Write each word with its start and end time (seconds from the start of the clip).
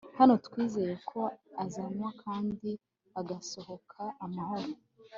Hano 0.19 0.33
twizeye 0.45 0.93
ko 1.09 1.19
azanywa 1.63 2.09
kandi 2.23 2.69
agasohoka 3.19 4.01
amahoro 4.25 4.69